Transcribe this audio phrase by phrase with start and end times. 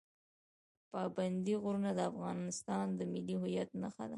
[0.91, 4.09] پابندی غرونه د افغانستان د ملي هویت نښه ده.